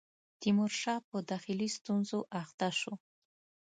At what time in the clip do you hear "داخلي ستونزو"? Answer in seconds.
1.31-2.19